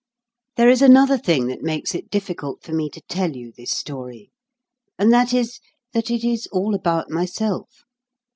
[0.57, 4.31] There is another thing that makes it difficult for me to tell you this story,
[4.97, 5.59] and that is,
[5.93, 7.83] that it is all about myself.